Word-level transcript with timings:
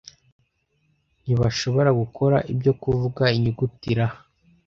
ntibashobora 1.21 1.89
gukora 2.01 2.37
ibyo 2.53 2.71
kuvuga 2.81 3.23
inyuguti 3.35 3.89
R. 3.97 3.99